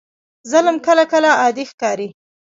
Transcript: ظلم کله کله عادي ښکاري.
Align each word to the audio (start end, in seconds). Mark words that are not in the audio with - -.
ظلم 0.51 0.75
کله 0.85 1.03
کله 1.11 1.29
عادي 1.39 1.63
ښکاري. 1.71 2.07